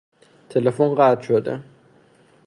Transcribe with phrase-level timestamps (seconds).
[0.49, 1.63] تلفن قطع شده.